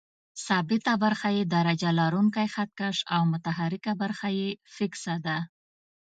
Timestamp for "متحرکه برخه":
3.31-4.27